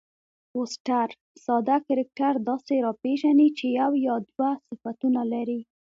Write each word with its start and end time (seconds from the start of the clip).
فوسټر 0.49 1.07
ساده 1.45 1.77
کرکټر 1.87 2.33
داسي 2.47 2.77
راپېژني، 2.85 3.47
چي 3.57 3.67
یو 3.79 3.91
یا 4.07 4.15
دوه 4.29 4.49
صفتونه 4.67 5.21
لري. 5.33 5.59